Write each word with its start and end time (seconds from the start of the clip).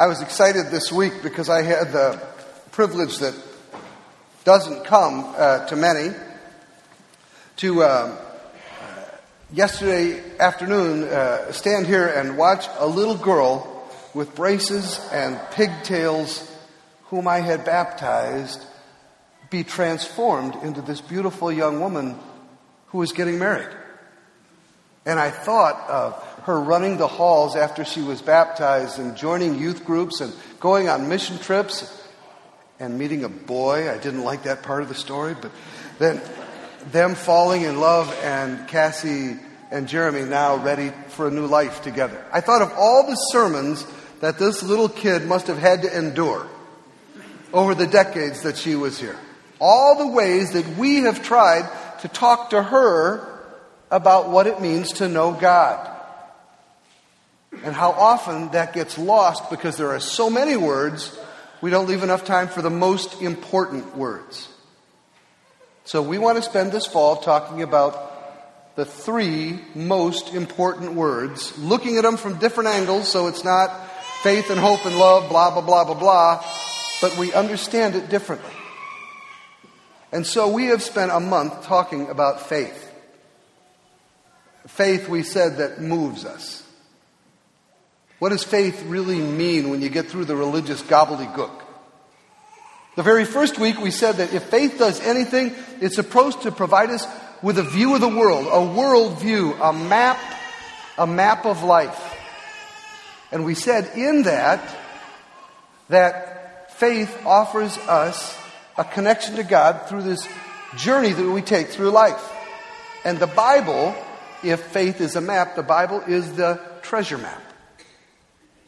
I 0.00 0.06
was 0.06 0.22
excited 0.22 0.66
this 0.66 0.92
week 0.92 1.24
because 1.24 1.48
I 1.48 1.62
had 1.62 1.90
the 1.90 2.24
privilege 2.70 3.18
that 3.18 3.34
doesn't 4.44 4.84
come 4.84 5.34
uh, 5.36 5.66
to 5.66 5.74
many 5.74 6.14
to 7.56 7.82
uh, 7.82 8.16
yesterday 9.52 10.22
afternoon 10.38 11.02
uh, 11.02 11.50
stand 11.50 11.88
here 11.88 12.06
and 12.06 12.38
watch 12.38 12.68
a 12.78 12.86
little 12.86 13.16
girl 13.16 13.90
with 14.14 14.36
braces 14.36 15.00
and 15.10 15.36
pigtails 15.50 16.48
whom 17.06 17.26
I 17.26 17.40
had 17.40 17.64
baptized 17.64 18.64
be 19.50 19.64
transformed 19.64 20.54
into 20.62 20.80
this 20.80 21.00
beautiful 21.00 21.50
young 21.50 21.80
woman 21.80 22.16
who 22.90 22.98
was 22.98 23.10
getting 23.10 23.40
married. 23.40 23.76
And 25.04 25.18
I 25.18 25.32
thought 25.32 25.90
of 25.90 26.37
her 26.48 26.58
running 26.58 26.96
the 26.96 27.06
halls 27.06 27.54
after 27.54 27.84
she 27.84 28.00
was 28.00 28.22
baptized 28.22 28.98
and 28.98 29.14
joining 29.14 29.58
youth 29.58 29.84
groups 29.84 30.22
and 30.22 30.32
going 30.60 30.88
on 30.88 31.06
mission 31.06 31.38
trips 31.38 31.94
and 32.80 32.98
meeting 32.98 33.22
a 33.22 33.28
boy. 33.28 33.90
I 33.90 33.98
didn't 33.98 34.24
like 34.24 34.44
that 34.44 34.62
part 34.62 34.82
of 34.82 34.88
the 34.88 34.94
story, 34.94 35.36
but 35.40 35.52
then 35.98 36.22
them 36.90 37.14
falling 37.14 37.62
in 37.62 37.80
love 37.80 38.18
and 38.22 38.66
Cassie 38.66 39.36
and 39.70 39.86
Jeremy 39.86 40.22
now 40.22 40.56
ready 40.56 40.90
for 41.08 41.28
a 41.28 41.30
new 41.30 41.44
life 41.44 41.82
together. 41.82 42.24
I 42.32 42.40
thought 42.40 42.62
of 42.62 42.72
all 42.72 43.06
the 43.06 43.14
sermons 43.14 43.86
that 44.20 44.38
this 44.38 44.62
little 44.62 44.88
kid 44.88 45.26
must 45.26 45.48
have 45.48 45.58
had 45.58 45.82
to 45.82 45.98
endure 45.98 46.48
over 47.52 47.74
the 47.74 47.86
decades 47.86 48.44
that 48.44 48.56
she 48.56 48.74
was 48.74 48.98
here. 48.98 49.18
All 49.60 49.98
the 49.98 50.06
ways 50.06 50.52
that 50.52 50.78
we 50.78 51.00
have 51.00 51.22
tried 51.22 51.68
to 52.00 52.08
talk 52.08 52.50
to 52.50 52.62
her 52.62 53.38
about 53.90 54.30
what 54.30 54.46
it 54.46 54.62
means 54.62 54.94
to 54.94 55.08
know 55.10 55.32
God. 55.32 55.96
And 57.64 57.74
how 57.74 57.90
often 57.90 58.50
that 58.50 58.72
gets 58.72 58.98
lost 58.98 59.50
because 59.50 59.76
there 59.76 59.90
are 59.90 60.00
so 60.00 60.30
many 60.30 60.56
words, 60.56 61.18
we 61.60 61.70
don't 61.70 61.88
leave 61.88 62.02
enough 62.02 62.24
time 62.24 62.48
for 62.48 62.62
the 62.62 62.70
most 62.70 63.20
important 63.22 63.96
words. 63.96 64.48
So 65.84 66.02
we 66.02 66.18
want 66.18 66.36
to 66.36 66.42
spend 66.42 66.70
this 66.70 66.86
fall 66.86 67.16
talking 67.16 67.62
about 67.62 68.76
the 68.76 68.84
three 68.84 69.58
most 69.74 70.34
important 70.34 70.92
words, 70.92 71.58
looking 71.58 71.96
at 71.96 72.02
them 72.02 72.16
from 72.16 72.38
different 72.38 72.68
angles 72.68 73.10
so 73.10 73.26
it's 73.26 73.42
not 73.42 73.70
faith 74.22 74.50
and 74.50 74.60
hope 74.60 74.84
and 74.84 74.98
love, 74.98 75.28
blah, 75.28 75.50
blah, 75.50 75.62
blah, 75.62 75.84
blah, 75.84 75.94
blah, 75.94 76.44
but 77.00 77.16
we 77.16 77.32
understand 77.32 77.94
it 77.94 78.08
differently. 78.08 78.52
And 80.12 80.26
so 80.26 80.48
we 80.48 80.66
have 80.66 80.82
spent 80.82 81.10
a 81.10 81.20
month 81.20 81.64
talking 81.64 82.08
about 82.08 82.46
faith. 82.48 82.92
Faith, 84.66 85.08
we 85.08 85.22
said, 85.22 85.56
that 85.56 85.80
moves 85.80 86.24
us. 86.24 86.67
What 88.18 88.30
does 88.30 88.42
faith 88.42 88.82
really 88.86 89.18
mean 89.18 89.70
when 89.70 89.80
you 89.80 89.88
get 89.88 90.06
through 90.08 90.24
the 90.24 90.36
religious 90.36 90.82
gobbledygook? 90.82 91.62
The 92.96 93.02
very 93.04 93.24
first 93.24 93.58
week 93.60 93.80
we 93.80 93.92
said 93.92 94.16
that 94.16 94.34
if 94.34 94.44
faith 94.44 94.76
does 94.78 95.00
anything, 95.00 95.54
it's 95.80 95.94
supposed 95.94 96.42
to 96.42 96.50
provide 96.50 96.90
us 96.90 97.06
with 97.42 97.58
a 97.58 97.62
view 97.62 97.94
of 97.94 98.00
the 98.00 98.08
world, 98.08 98.48
a 98.50 98.74
world 98.74 99.20
view, 99.20 99.54
a 99.54 99.72
map, 99.72 100.18
a 100.98 101.06
map 101.06 101.46
of 101.46 101.62
life. 101.62 102.16
And 103.30 103.44
we 103.44 103.54
said 103.54 103.96
in 103.96 104.24
that, 104.24 104.76
that 105.88 106.72
faith 106.72 107.24
offers 107.24 107.78
us 107.78 108.36
a 108.76 108.84
connection 108.84 109.36
to 109.36 109.44
God 109.44 109.88
through 109.88 110.02
this 110.02 110.26
journey 110.76 111.12
that 111.12 111.30
we 111.30 111.42
take 111.42 111.68
through 111.68 111.90
life. 111.90 112.32
And 113.04 113.18
the 113.18 113.28
Bible, 113.28 113.94
if 114.42 114.60
faith 114.60 115.00
is 115.00 115.14
a 115.14 115.20
map, 115.20 115.54
the 115.54 115.62
Bible 115.62 116.00
is 116.00 116.34
the 116.34 116.60
treasure 116.82 117.18
map. 117.18 117.42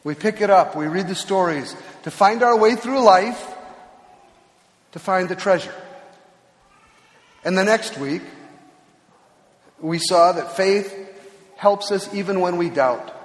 We 0.03 0.15
pick 0.15 0.41
it 0.41 0.51
up, 0.51 0.77
we 0.77 0.87
read 0.87 1.09
the 1.09 1.15
stories 1.15 1.75
to 2.05 2.11
find 2.11 2.43
our 2.43 2.59
way 2.59 2.75
through 2.75 3.03
life, 3.03 3.55
to 4.93 4.99
find 4.99 5.29
the 5.29 5.37
treasure. 5.37 5.75
And 7.45 7.57
the 7.57 7.65
next 7.65 7.99
week, 7.99 8.23
we 9.81 9.99
saw 9.99 10.33
that 10.33 10.57
faith 10.57 10.95
helps 11.57 11.91
us 11.91 12.13
even 12.15 12.41
when 12.41 12.57
we 12.57 12.71
doubt. 12.71 13.17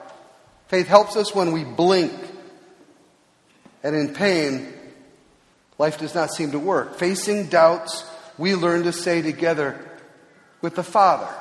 Faith 0.68 0.88
helps 0.88 1.16
us 1.16 1.34
when 1.34 1.52
we 1.52 1.64
blink. 1.64 2.14
And 3.84 3.96
in 3.96 4.14
pain, 4.14 4.74
life 5.78 6.00
does 6.00 6.16
not 6.16 6.32
seem 6.32 6.52
to 6.52 6.60
work. 6.60 6.96
Facing 6.96 7.48
doubts, 7.48 8.06
we 8.38 8.56
learn 8.56 8.84
to 8.84 8.92
say 8.92 9.22
together 9.22 9.80
with 10.62 10.76
the 10.76 10.84
Father 10.84 11.32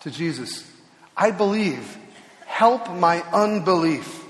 to 0.00 0.10
Jesus, 0.10 0.68
I 1.16 1.30
believe, 1.30 1.96
help 2.46 2.90
my 2.90 3.20
unbelief. 3.32 4.21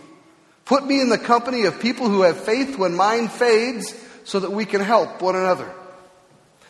Put 0.72 0.86
me 0.86 1.02
in 1.02 1.10
the 1.10 1.18
company 1.18 1.64
of 1.64 1.80
people 1.80 2.08
who 2.08 2.22
have 2.22 2.44
faith 2.44 2.78
when 2.78 2.94
mine 2.94 3.28
fades 3.28 3.94
so 4.24 4.40
that 4.40 4.52
we 4.52 4.64
can 4.64 4.80
help 4.80 5.20
one 5.20 5.36
another. 5.36 5.70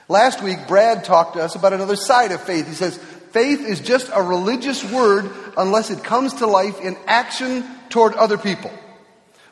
Last 0.08 0.42
week, 0.42 0.66
Brad 0.66 1.04
talked 1.04 1.34
to 1.34 1.40
us 1.40 1.54
about 1.54 1.72
another 1.72 1.94
side 1.94 2.32
of 2.32 2.42
faith. 2.42 2.66
He 2.66 2.74
says, 2.74 2.96
faith 3.30 3.60
is 3.60 3.78
just 3.78 4.10
a 4.12 4.20
religious 4.20 4.82
word 4.90 5.30
unless 5.56 5.92
it 5.92 6.02
comes 6.02 6.34
to 6.34 6.48
life 6.48 6.80
in 6.80 6.96
action 7.06 7.64
toward 7.90 8.14
other 8.14 8.36
people. 8.36 8.72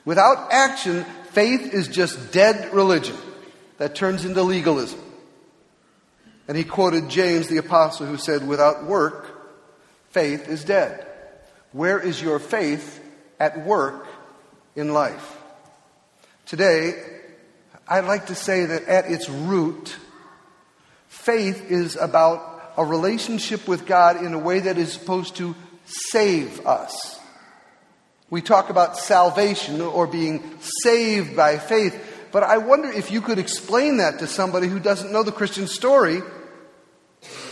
Without 0.04 0.50
action, 0.50 1.04
faith 1.30 1.72
is 1.72 1.86
just 1.86 2.32
dead 2.32 2.74
religion 2.74 3.16
that 3.78 3.94
turns 3.94 4.24
into 4.24 4.42
legalism. 4.42 4.98
And 6.48 6.56
he 6.56 6.64
quoted 6.64 7.08
James 7.08 7.46
the 7.46 7.58
apostle 7.58 8.04
who 8.04 8.16
said, 8.16 8.48
without 8.48 8.82
work, 8.82 9.30
faith 10.08 10.48
is 10.48 10.64
dead. 10.64 11.06
Where 11.70 12.00
is 12.00 12.20
your 12.20 12.40
faith 12.40 13.00
at 13.38 13.64
work 13.64 14.08
in 14.76 14.92
life? 14.92 15.38
Today, 16.47 16.94
I'd 17.86 18.04
like 18.04 18.26
to 18.26 18.34
say 18.34 18.66
that 18.66 18.84
at 18.84 19.10
its 19.10 19.28
root, 19.28 19.97
faith 21.08 21.70
is 21.70 21.97
about 21.97 22.72
a 22.76 22.84
relationship 22.84 23.66
with 23.69 23.86
God 23.86 24.25
in 24.25 24.32
a 24.32 24.38
way 24.38 24.60
that 24.60 24.78
is 24.78 24.92
supposed 24.92 25.36
to 25.36 25.54
save 25.84 26.66
us. 26.66 27.19
We 28.30 28.42
talk 28.42 28.70
about 28.70 28.97
salvation 28.97 29.80
or 29.80 30.06
being 30.06 30.60
saved 30.60 31.34
by 31.34 31.59
faith, 31.59 32.28
but 32.30 32.44
I 32.44 32.59
wonder 32.59 32.88
if 32.88 33.10
you 33.10 33.20
could 33.20 33.38
explain 33.38 33.97
that 33.97 34.20
to 34.20 34.28
somebody 34.28 34.69
who 34.69 34.78
doesn't 34.78 35.12
know 35.12 35.25
the 35.25 35.32
Christian 35.32 35.66
story. 35.66 36.22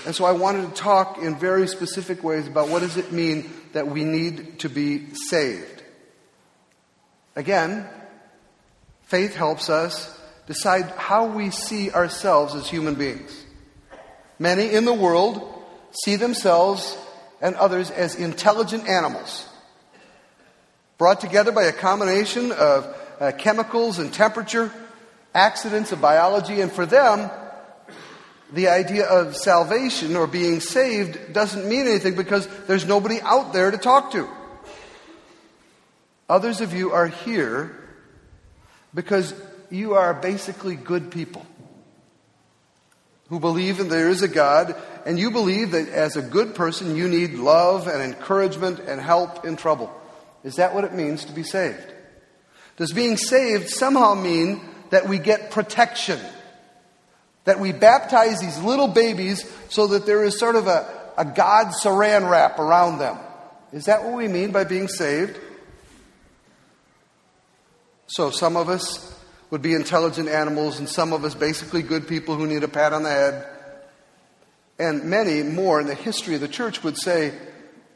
And 0.06 0.14
so 0.14 0.24
I 0.24 0.32
wanted 0.32 0.68
to 0.68 0.80
talk 0.80 1.18
in 1.18 1.34
very 1.34 1.66
specific 1.66 2.22
ways 2.22 2.46
about 2.46 2.68
what 2.68 2.80
does 2.80 2.96
it 2.96 3.12
mean 3.12 3.50
that 3.72 3.88
we 3.88 4.04
need 4.04 4.60
to 4.60 4.68
be 4.68 5.12
saved. 5.14 5.77
Again, 7.38 7.86
faith 9.04 9.36
helps 9.36 9.70
us 9.70 10.12
decide 10.48 10.86
how 10.96 11.26
we 11.26 11.50
see 11.50 11.88
ourselves 11.92 12.56
as 12.56 12.68
human 12.68 12.96
beings. 12.96 13.44
Many 14.40 14.72
in 14.72 14.84
the 14.84 14.92
world 14.92 15.64
see 15.92 16.16
themselves 16.16 16.98
and 17.40 17.54
others 17.54 17.92
as 17.92 18.16
intelligent 18.16 18.88
animals, 18.88 19.48
brought 20.98 21.20
together 21.20 21.52
by 21.52 21.62
a 21.62 21.72
combination 21.72 22.50
of 22.50 22.92
uh, 23.20 23.30
chemicals 23.38 24.00
and 24.00 24.12
temperature, 24.12 24.72
accidents 25.32 25.92
of 25.92 26.00
biology, 26.00 26.60
and 26.60 26.72
for 26.72 26.86
them, 26.86 27.30
the 28.52 28.66
idea 28.66 29.06
of 29.06 29.36
salvation 29.36 30.16
or 30.16 30.26
being 30.26 30.58
saved 30.58 31.32
doesn't 31.34 31.68
mean 31.68 31.86
anything 31.86 32.16
because 32.16 32.48
there's 32.66 32.84
nobody 32.84 33.20
out 33.20 33.52
there 33.52 33.70
to 33.70 33.78
talk 33.78 34.10
to. 34.10 34.28
Others 36.28 36.60
of 36.60 36.74
you 36.74 36.92
are 36.92 37.06
here 37.06 37.74
because 38.94 39.34
you 39.70 39.94
are 39.94 40.14
basically 40.14 40.76
good 40.76 41.10
people 41.10 41.46
who 43.28 43.40
believe 43.40 43.78
that 43.78 43.84
there 43.84 44.08
is 44.08 44.22
a 44.22 44.28
God, 44.28 44.74
and 45.04 45.18
you 45.18 45.30
believe 45.30 45.72
that 45.72 45.88
as 45.88 46.16
a 46.16 46.22
good 46.22 46.54
person, 46.54 46.96
you 46.96 47.08
need 47.08 47.34
love 47.34 47.86
and 47.86 48.02
encouragement 48.02 48.80
and 48.80 49.00
help 49.00 49.44
in 49.44 49.56
trouble. 49.56 49.92
Is 50.44 50.56
that 50.56 50.74
what 50.74 50.84
it 50.84 50.94
means 50.94 51.26
to 51.26 51.32
be 51.32 51.42
saved? 51.42 51.92
Does 52.76 52.92
being 52.92 53.16
saved 53.16 53.68
somehow 53.68 54.14
mean 54.14 54.62
that 54.90 55.08
we 55.08 55.18
get 55.18 55.50
protection? 55.50 56.18
That 57.44 57.60
we 57.60 57.72
baptize 57.72 58.38
these 58.40 58.58
little 58.62 58.88
babies 58.88 59.50
so 59.68 59.88
that 59.88 60.06
there 60.06 60.24
is 60.24 60.38
sort 60.38 60.56
of 60.56 60.66
a, 60.66 60.86
a 61.18 61.24
God 61.26 61.72
saran 61.82 62.30
wrap 62.30 62.58
around 62.58 62.98
them? 62.98 63.18
Is 63.72 63.86
that 63.86 64.04
what 64.04 64.14
we 64.14 64.28
mean 64.28 64.52
by 64.52 64.64
being 64.64 64.88
saved? 64.88 65.38
So, 68.10 68.30
some 68.30 68.56
of 68.56 68.70
us 68.70 69.14
would 69.50 69.60
be 69.60 69.74
intelligent 69.74 70.30
animals, 70.30 70.78
and 70.78 70.88
some 70.88 71.12
of 71.12 71.24
us 71.24 71.34
basically 71.34 71.82
good 71.82 72.08
people 72.08 72.36
who 72.36 72.46
need 72.46 72.64
a 72.64 72.68
pat 72.68 72.94
on 72.94 73.02
the 73.02 73.10
head. 73.10 73.46
And 74.78 75.04
many 75.04 75.42
more 75.42 75.78
in 75.78 75.86
the 75.86 75.94
history 75.94 76.34
of 76.34 76.40
the 76.40 76.48
church 76.48 76.82
would 76.82 76.96
say 76.96 77.34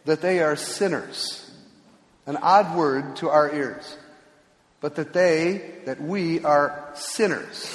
that 0.05 0.21
they 0.21 0.41
are 0.41 0.55
sinners. 0.55 1.51
An 2.27 2.37
odd 2.37 2.77
word 2.77 3.17
to 3.17 3.31
our 3.31 3.55
ears. 3.55 3.97
But 4.83 4.97
that 4.97 5.15
they, 5.15 5.77
that 5.87 5.99
we 5.99 6.45
are 6.45 6.91
sinners. 6.95 7.67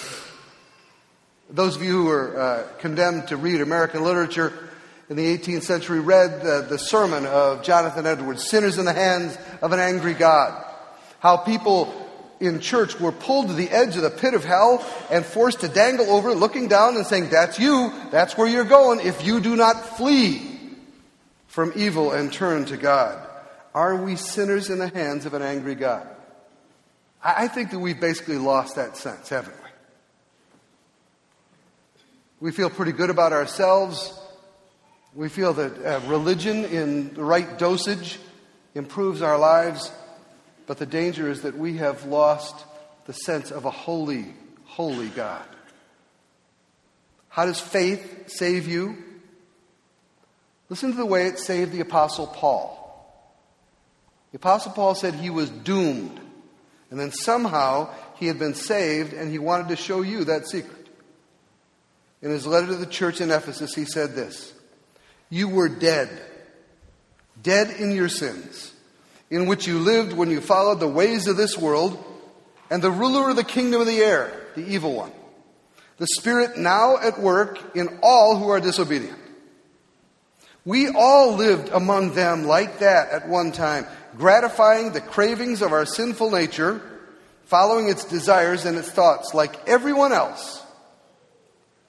Those 1.49 1.75
of 1.75 1.81
you 1.81 2.03
who 2.03 2.09
are 2.09 2.39
uh, 2.39 2.67
condemned 2.77 3.29
to 3.29 3.37
read 3.37 3.61
American 3.61 4.03
literature 4.03 4.69
in 5.09 5.15
the 5.15 5.37
18th 5.37 5.63
century 5.63 6.01
read 6.01 6.41
the, 6.43 6.67
the 6.69 6.77
sermon 6.77 7.25
of 7.25 7.63
Jonathan 7.63 8.05
Edwards, 8.05 8.47
Sinners 8.47 8.77
in 8.77 8.85
the 8.85 8.93
Hands 8.93 9.35
of 9.63 9.71
an 9.71 9.79
Angry 9.79 10.13
God. 10.13 10.63
How 11.19 11.37
people 11.37 12.06
in 12.39 12.59
church 12.59 12.99
were 12.99 13.11
pulled 13.11 13.47
to 13.47 13.53
the 13.53 13.69
edge 13.69 13.95
of 13.95 14.03
the 14.03 14.09
pit 14.09 14.33
of 14.33 14.43
hell 14.43 14.85
and 15.09 15.25
forced 15.25 15.61
to 15.61 15.67
dangle 15.67 16.09
over, 16.09 16.33
looking 16.33 16.67
down 16.67 16.95
and 16.95 17.05
saying, 17.05 17.29
That's 17.29 17.59
you, 17.59 17.91
that's 18.11 18.37
where 18.37 18.47
you're 18.47 18.63
going, 18.63 18.99
if 18.99 19.25
you 19.25 19.39
do 19.39 19.55
not 19.55 19.97
flee 19.97 20.57
from 21.47 21.73
evil 21.75 22.11
and 22.11 22.31
turn 22.31 22.65
to 22.65 22.77
God. 22.77 23.27
Are 23.73 23.95
we 23.95 24.15
sinners 24.15 24.69
in 24.69 24.79
the 24.79 24.89
hands 24.89 25.25
of 25.25 25.33
an 25.33 25.41
angry 25.41 25.75
God? 25.75 26.07
I 27.23 27.47
think 27.47 27.71
that 27.71 27.79
we've 27.79 27.99
basically 27.99 28.37
lost 28.37 28.75
that 28.75 28.95
sense, 28.95 29.29
haven't 29.29 29.55
we? 29.55 29.69
We 32.39 32.51
feel 32.51 32.69
pretty 32.69 32.91
good 32.91 33.09
about 33.09 33.33
ourselves. 33.33 34.13
We 35.15 35.29
feel 35.29 35.53
that 35.53 35.83
uh, 35.83 35.99
religion 36.07 36.65
in 36.65 37.15
the 37.15 37.23
right 37.23 37.57
dosage 37.57 38.19
improves 38.75 39.23
our 39.23 39.39
lives. 39.39 39.91
But 40.67 40.77
the 40.77 40.85
danger 40.85 41.29
is 41.29 41.41
that 41.41 41.57
we 41.57 41.77
have 41.77 42.05
lost 42.05 42.65
the 43.05 43.13
sense 43.13 43.51
of 43.51 43.65
a 43.65 43.71
holy, 43.71 44.25
holy 44.65 45.07
God. 45.07 45.45
How 47.29 47.45
does 47.45 47.59
faith 47.59 48.29
save 48.29 48.67
you? 48.67 48.97
Listen 50.69 50.91
to 50.91 50.97
the 50.97 51.05
way 51.05 51.27
it 51.27 51.39
saved 51.39 51.71
the 51.71 51.79
Apostle 51.79 52.27
Paul. 52.27 52.83
The 54.31 54.37
Apostle 54.37 54.73
Paul 54.73 54.93
said 54.93 55.13
he 55.13 55.29
was 55.29 55.49
doomed. 55.49 56.19
And 56.89 56.99
then 56.99 57.11
somehow 57.11 57.89
he 58.15 58.27
had 58.27 58.39
been 58.39 58.53
saved, 58.53 59.13
and 59.13 59.31
he 59.31 59.39
wanted 59.39 59.69
to 59.69 59.75
show 59.75 60.01
you 60.01 60.25
that 60.25 60.47
secret. 60.47 60.87
In 62.21 62.31
his 62.31 62.47
letter 62.47 62.67
to 62.67 62.75
the 62.75 62.85
church 62.85 63.21
in 63.21 63.31
Ephesus, 63.31 63.75
he 63.75 63.85
said 63.85 64.15
this 64.15 64.53
You 65.29 65.49
were 65.49 65.69
dead, 65.69 66.09
dead 67.41 67.69
in 67.79 67.91
your 67.91 68.09
sins, 68.09 68.73
in 69.29 69.47
which 69.47 69.67
you 69.67 69.79
lived 69.79 70.13
when 70.13 70.29
you 70.29 70.41
followed 70.41 70.79
the 70.79 70.87
ways 70.87 71.27
of 71.27 71.37
this 71.37 71.57
world 71.57 72.03
and 72.69 72.81
the 72.81 72.91
ruler 72.91 73.29
of 73.29 73.35
the 73.35 73.43
kingdom 73.43 73.81
of 73.81 73.87
the 73.87 73.99
air, 73.99 74.47
the 74.55 74.65
evil 74.65 74.93
one, 74.93 75.11
the 75.97 76.07
Spirit 76.07 76.57
now 76.57 76.97
at 76.97 77.19
work 77.19 77.75
in 77.75 77.99
all 78.01 78.37
who 78.37 78.49
are 78.49 78.59
disobedient. 78.59 79.17
We 80.65 80.89
all 80.89 81.35
lived 81.35 81.69
among 81.69 82.13
them 82.13 82.45
like 82.45 82.79
that 82.79 83.09
at 83.09 83.27
one 83.27 83.51
time, 83.51 83.85
gratifying 84.17 84.91
the 84.91 85.01
cravings 85.01 85.61
of 85.61 85.71
our 85.71 85.85
sinful 85.85 86.31
nature, 86.31 86.81
following 87.45 87.87
its 87.87 88.03
desires 88.03 88.65
and 88.65 88.77
its 88.77 88.91
thoughts 88.91 89.33
like 89.33 89.67
everyone 89.67 90.11
else. 90.11 90.61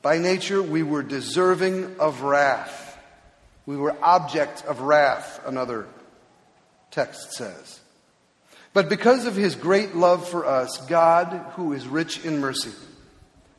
By 0.01 0.19
nature, 0.19 0.63
we 0.63 0.85
were 0.85 1.03
deserving 1.03 1.99
of 1.99 2.23
wrath. 2.23 2.97
We 3.67 3.77
were 3.77 3.97
objects 4.01 4.63
of 4.63 4.81
wrath, 4.81 5.41
another 5.45 5.89
text 6.91 7.33
says. 7.33 7.81
But 8.73 8.89
because 8.89 9.27
of 9.27 9.35
his 9.35 9.55
great 9.55 9.97
love 9.97 10.29
for 10.29 10.47
us, 10.47 10.77
God, 10.87 11.53
who 11.55 11.73
is 11.73 11.89
rich 11.89 12.25
in 12.25 12.39
mercy, 12.39 12.73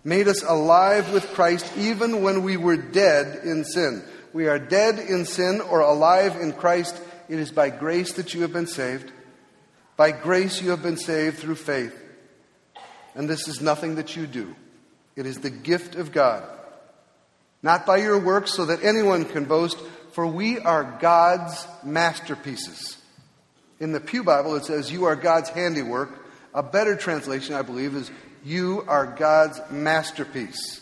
made 0.03 0.27
us 0.27 0.43
alive 0.43 1.11
with 1.11 1.27
Christ 1.33 1.71
even 1.77 2.21
when 2.21 2.43
we 2.43 2.57
were 2.57 2.77
dead 2.77 3.43
in 3.43 3.65
sin. 3.65 4.03
We 4.33 4.47
are 4.47 4.59
dead 4.59 4.99
in 4.99 5.25
sin 5.25 5.61
or 5.61 5.81
alive 5.81 6.35
in 6.35 6.53
Christ. 6.53 7.01
It 7.27 7.39
is 7.39 7.51
by 7.51 7.69
grace 7.69 8.13
that 8.13 8.33
you 8.33 8.43
have 8.43 8.53
been 8.53 8.67
saved. 8.67 9.11
By 9.97 10.11
grace 10.11 10.61
you 10.61 10.69
have 10.69 10.83
been 10.83 10.97
saved 10.97 11.39
through 11.39 11.55
faith. 11.55 11.99
And 13.15 13.27
this 13.27 13.47
is 13.47 13.59
nothing 13.59 13.95
that 13.95 14.15
you 14.15 14.27
do. 14.27 14.55
It 15.15 15.25
is 15.25 15.39
the 15.39 15.49
gift 15.49 15.95
of 15.95 16.11
God. 16.11 16.43
Not 17.61 17.85
by 17.85 17.97
your 17.97 18.19
works 18.19 18.53
so 18.53 18.67
that 18.67 18.83
anyone 18.83 19.25
can 19.25 19.43
boast, 19.45 19.77
for 20.13 20.25
we 20.25 20.59
are 20.59 20.97
God's 21.01 21.67
masterpieces. 21.83 22.97
In 23.79 23.91
the 23.91 23.99
Pew 23.99 24.23
Bible, 24.23 24.55
it 24.55 24.65
says, 24.65 24.91
You 24.91 25.05
are 25.05 25.15
God's 25.15 25.49
handiwork. 25.49 26.25
A 26.53 26.63
better 26.63 26.95
translation, 26.95 27.55
I 27.55 27.61
believe, 27.61 27.95
is, 27.95 28.11
You 28.43 28.83
are 28.87 29.05
God's 29.05 29.59
masterpiece, 29.69 30.81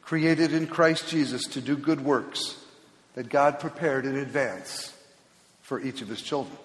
created 0.00 0.52
in 0.52 0.66
Christ 0.66 1.08
Jesus 1.08 1.42
to 1.48 1.60
do 1.60 1.76
good 1.76 2.02
works 2.02 2.56
that 3.14 3.28
God 3.28 3.60
prepared 3.60 4.06
in 4.06 4.16
advance 4.16 4.92
for 5.60 5.80
each 5.80 6.00
of 6.00 6.08
his 6.08 6.22
children. 6.22 6.56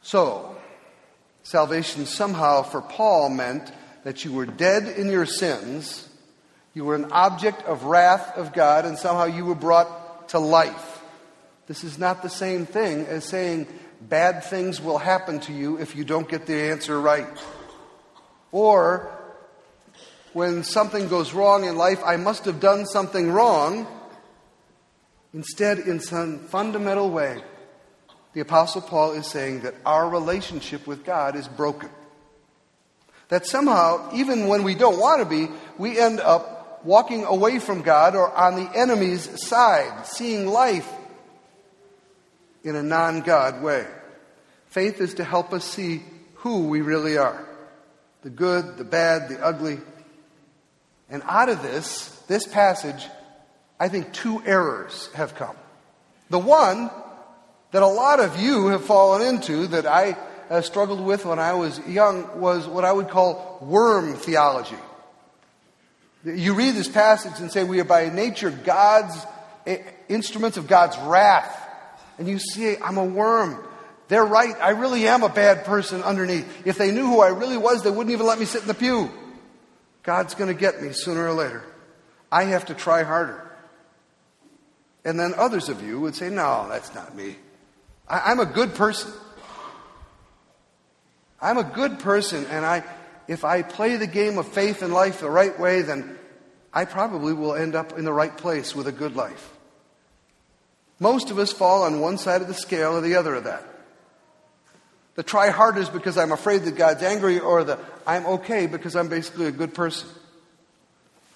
So, 0.00 0.56
salvation 1.42 2.06
somehow 2.06 2.62
for 2.62 2.80
Paul 2.80 3.28
meant 3.28 3.70
that 4.04 4.24
you 4.24 4.32
were 4.32 4.46
dead 4.46 4.84
in 4.98 5.10
your 5.10 5.26
sins, 5.26 6.08
you 6.72 6.84
were 6.84 6.94
an 6.94 7.12
object 7.12 7.62
of 7.64 7.84
wrath 7.84 8.36
of 8.38 8.54
God, 8.54 8.86
and 8.86 8.96
somehow 8.96 9.24
you 9.24 9.44
were 9.44 9.54
brought 9.54 10.30
to 10.30 10.38
life. 10.38 10.97
This 11.68 11.84
is 11.84 11.98
not 11.98 12.22
the 12.22 12.30
same 12.30 12.64
thing 12.64 13.04
as 13.04 13.26
saying 13.26 13.66
bad 14.00 14.42
things 14.42 14.80
will 14.80 14.96
happen 14.96 15.38
to 15.40 15.52
you 15.52 15.78
if 15.78 15.94
you 15.94 16.02
don't 16.02 16.26
get 16.26 16.46
the 16.46 16.70
answer 16.70 16.98
right. 16.98 17.28
Or 18.52 19.14
when 20.32 20.64
something 20.64 21.08
goes 21.08 21.34
wrong 21.34 21.64
in 21.64 21.76
life, 21.76 22.00
I 22.02 22.16
must 22.16 22.46
have 22.46 22.58
done 22.58 22.86
something 22.86 23.30
wrong. 23.30 23.86
Instead, 25.34 25.80
in 25.80 26.00
some 26.00 26.38
fundamental 26.38 27.10
way, 27.10 27.42
the 28.32 28.40
Apostle 28.40 28.80
Paul 28.80 29.12
is 29.12 29.26
saying 29.26 29.60
that 29.60 29.74
our 29.84 30.08
relationship 30.08 30.86
with 30.86 31.04
God 31.04 31.36
is 31.36 31.48
broken. 31.48 31.90
That 33.28 33.44
somehow, 33.44 34.10
even 34.14 34.48
when 34.48 34.62
we 34.62 34.74
don't 34.74 34.98
want 34.98 35.20
to 35.20 35.28
be, 35.28 35.52
we 35.76 35.98
end 35.98 36.20
up 36.20 36.82
walking 36.82 37.24
away 37.24 37.58
from 37.58 37.82
God 37.82 38.16
or 38.16 38.32
on 38.32 38.54
the 38.54 38.70
enemy's 38.74 39.46
side, 39.46 40.06
seeing 40.06 40.46
life 40.46 40.90
in 42.64 42.76
a 42.76 42.82
non 42.82 43.20
God 43.20 43.62
way. 43.62 43.86
Faith 44.66 45.00
is 45.00 45.14
to 45.14 45.24
help 45.24 45.52
us 45.52 45.64
see 45.64 46.02
who 46.36 46.68
we 46.68 46.80
really 46.80 47.18
are 47.18 47.44
the 48.22 48.30
good, 48.30 48.76
the 48.76 48.84
bad, 48.84 49.28
the 49.28 49.44
ugly. 49.44 49.78
And 51.08 51.22
out 51.24 51.48
of 51.48 51.62
this, 51.62 52.08
this 52.26 52.46
passage, 52.46 53.06
I 53.78 53.88
think 53.88 54.12
two 54.12 54.42
errors 54.44 55.08
have 55.14 55.34
come. 55.36 55.56
The 56.28 56.38
one 56.38 56.90
that 57.70 57.82
a 57.82 57.86
lot 57.86 58.20
of 58.20 58.40
you 58.40 58.68
have 58.68 58.84
fallen 58.84 59.26
into 59.34 59.68
that 59.68 59.86
I 59.86 60.16
uh, 60.50 60.60
struggled 60.62 61.00
with 61.00 61.24
when 61.24 61.38
I 61.38 61.54
was 61.54 61.78
young 61.86 62.40
was 62.40 62.66
what 62.66 62.84
I 62.84 62.92
would 62.92 63.08
call 63.08 63.58
worm 63.60 64.14
theology. 64.14 64.76
You 66.24 66.54
read 66.54 66.74
this 66.74 66.88
passage 66.88 67.40
and 67.40 67.50
say, 67.50 67.64
We 67.64 67.80
are 67.80 67.84
by 67.84 68.08
nature 68.08 68.50
God's 68.50 69.14
eh, 69.66 69.78
instruments 70.08 70.56
of 70.56 70.66
God's 70.66 70.98
wrath. 70.98 71.67
And 72.18 72.28
you 72.28 72.38
see, 72.38 72.76
I'm 72.76 72.98
a 72.98 73.04
worm. 73.04 73.64
They're 74.08 74.24
right. 74.24 74.54
I 74.60 74.70
really 74.70 75.06
am 75.06 75.22
a 75.22 75.28
bad 75.28 75.64
person 75.64 76.02
underneath. 76.02 76.66
If 76.66 76.78
they 76.78 76.90
knew 76.90 77.06
who 77.06 77.20
I 77.20 77.28
really 77.28 77.56
was, 77.56 77.82
they 77.82 77.90
wouldn't 77.90 78.10
even 78.10 78.26
let 78.26 78.38
me 78.38 78.44
sit 78.44 78.62
in 78.62 78.68
the 78.68 78.74
pew. 78.74 79.10
God's 80.02 80.34
going 80.34 80.48
to 80.52 80.58
get 80.58 80.82
me 80.82 80.92
sooner 80.92 81.26
or 81.28 81.34
later. 81.34 81.64
I 82.32 82.44
have 82.44 82.66
to 82.66 82.74
try 82.74 83.02
harder. 83.02 83.44
And 85.04 85.18
then 85.18 85.34
others 85.36 85.68
of 85.68 85.82
you 85.82 86.00
would 86.00 86.14
say, 86.14 86.28
No, 86.28 86.66
that's 86.68 86.94
not 86.94 87.14
me. 87.14 87.36
I, 88.08 88.32
am 88.32 88.40
a 88.40 88.46
good 88.46 88.74
person. 88.74 89.12
I'm 91.40 91.58
a 91.58 91.64
good 91.64 92.00
person, 92.00 92.46
and 92.46 92.66
I, 92.66 92.82
if 93.28 93.44
I 93.44 93.62
play 93.62 93.96
the 93.96 94.06
game 94.06 94.38
of 94.38 94.48
faith 94.48 94.82
and 94.82 94.92
life 94.92 95.20
the 95.20 95.30
right 95.30 95.58
way, 95.58 95.82
then 95.82 96.18
I 96.72 96.84
probably 96.84 97.32
will 97.32 97.54
end 97.54 97.74
up 97.74 97.96
in 97.96 98.04
the 98.04 98.12
right 98.12 98.36
place 98.36 98.74
with 98.74 98.88
a 98.88 98.92
good 98.92 99.14
life. 99.14 99.52
Most 101.00 101.30
of 101.30 101.38
us 101.38 101.52
fall 101.52 101.84
on 101.84 102.00
one 102.00 102.18
side 102.18 102.42
of 102.42 102.48
the 102.48 102.54
scale 102.54 102.96
or 102.96 103.00
the 103.00 103.14
other 103.14 103.34
of 103.34 103.44
that. 103.44 103.64
The 105.14 105.22
try 105.22 105.50
harders 105.50 105.88
because 105.88 106.16
I'm 106.16 106.32
afraid 106.32 106.62
that 106.62 106.76
God's 106.76 107.02
angry, 107.02 107.40
or 107.40 107.64
the 107.64 107.78
I'm 108.06 108.26
okay 108.26 108.66
because 108.66 108.94
I'm 108.94 109.08
basically 109.08 109.46
a 109.46 109.52
good 109.52 109.74
person. 109.74 110.08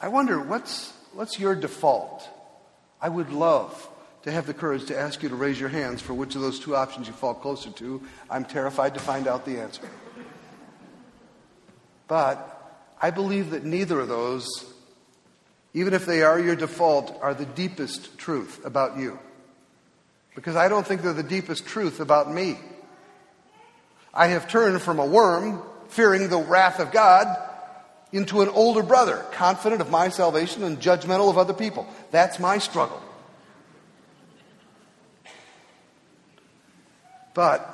I 0.01 0.09
wonder, 0.09 0.41
what's, 0.41 0.93
what's 1.13 1.39
your 1.39 1.55
default? 1.55 2.29
I 3.01 3.09
would 3.09 3.31
love 3.31 3.89
to 4.23 4.31
have 4.31 4.47
the 4.47 4.55
courage 4.55 4.87
to 4.87 4.99
ask 4.99 5.23
you 5.23 5.29
to 5.29 5.35
raise 5.35 5.59
your 5.59 5.69
hands 5.69 6.01
for 6.01 6.15
which 6.15 6.37
of 6.37 6.43
those 6.43 6.61
two 6.61 6.77
options 6.77 7.09
you 7.09 7.13
fall 7.13 7.35
closer 7.35 7.71
to. 7.71 8.03
I'm 8.31 8.45
terrified 8.45 8.95
to 8.95 9.01
find 9.01 9.27
out 9.27 9.45
the 9.45 9.59
answer. 9.59 9.83
But 12.07 12.49
I 13.01 13.11
believe 13.11 13.51
that 13.51 13.65
neither 13.65 13.99
of 14.01 14.09
those, 14.09 14.47
even 15.75 15.93
if 15.93 16.07
they 16.07 16.23
are 16.23 16.39
your 16.39 16.55
default, 16.55 17.19
are 17.21 17.35
the 17.35 17.47
deepest 17.47 18.17
truth 18.17 18.65
about 18.65 18.97
you. 18.97 19.19
Because 20.35 20.57
I 20.57 20.69
don't 20.69 20.87
think 20.87 21.03
they're 21.03 21.13
the 21.13 21.23
deepest 21.23 21.67
truth 21.67 22.01
about 22.01 22.33
me. 22.33 22.57
I 24.15 24.29
have 24.29 24.49
turned 24.49 24.81
from 24.83 24.99
a 24.99 25.07
worm, 25.07 25.63
fearing 25.89 26.29
the 26.29 26.39
wrath 26.39 26.81
of 26.81 26.93
God, 26.93 27.27
into 28.13 28.43
an 28.43 28.49
older 28.51 28.83
brother, 28.83 29.25
confident 29.33 29.81
of 29.81 29.91
my 29.91 30.09
salvation 30.09 30.63
and 30.63 30.79
judgmental 30.79 31.31
of 31.31 31.39
other 31.39 31.55
people. 31.55 31.87
That's 32.11 32.39
my 32.39 32.59
struggle. 32.59 33.03
But 37.35 37.69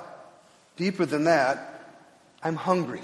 deeper 0.77 1.05
than 1.05 1.25
that, 1.25 1.85
I'm 2.43 2.55
hungry. 2.55 3.03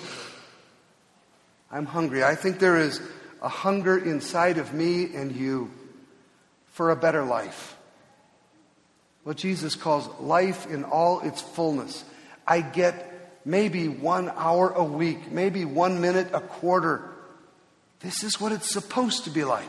I'm 1.73 1.87
hungry. 1.87 2.23
I 2.23 2.37
think 2.37 2.61
there 2.61 2.77
is 2.77 3.01
a 3.43 3.49
hunger 3.49 3.99
inside 3.99 4.59
of 4.59 4.73
me 4.73 5.13
and 5.15 5.35
you 5.35 5.73
for 6.67 6.91
a 6.91 6.97
better 6.97 7.25
life. 7.25 7.77
What 9.25 9.37
Jesus 9.37 9.75
calls 9.75 10.09
life 10.21 10.71
in 10.71 10.85
all 10.85 11.21
its 11.21 11.41
fullness. 11.41 12.05
I 12.47 12.61
get 12.61 13.41
maybe 13.45 13.89
one 13.89 14.31
hour 14.31 14.71
a 14.71 14.85
week, 14.85 15.31
maybe 15.31 15.65
one 15.65 16.01
minute 16.01 16.29
a 16.33 16.41
quarter. 16.41 17.11
This 18.01 18.23
is 18.23 18.41
what 18.41 18.53
it's 18.53 18.71
supposed 18.71 19.25
to 19.25 19.31
be 19.31 19.45
like. 19.45 19.69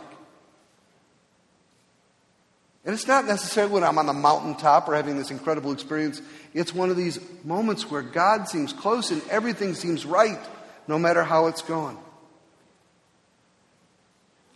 And 2.85 2.93
it's 2.93 3.07
not 3.07 3.25
necessarily 3.25 3.73
when 3.73 3.83
I'm 3.83 3.97
on 3.97 4.05
the 4.05 4.13
mountaintop 4.13 4.87
or 4.87 4.95
having 4.95 5.17
this 5.17 5.31
incredible 5.31 5.71
experience. 5.71 6.21
It's 6.53 6.73
one 6.73 6.91
of 6.91 6.97
these 6.97 7.19
moments 7.43 7.89
where 7.89 8.03
God 8.03 8.47
seems 8.47 8.73
close 8.73 9.09
and 9.09 9.23
everything 9.29 9.73
seems 9.73 10.05
right, 10.05 10.39
no 10.87 10.99
matter 10.99 11.23
how 11.23 11.47
it's 11.47 11.63
going. 11.63 11.97